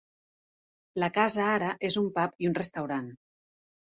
La 1.03 1.09
casa 1.17 1.43
ara 1.57 1.69
és 1.91 1.99
un 2.03 2.09
pub 2.17 2.43
i 2.45 2.51
un 2.53 2.57
restaurant. 2.61 3.15